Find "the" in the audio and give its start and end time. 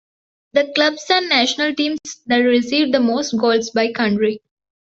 0.53-0.71, 2.91-2.99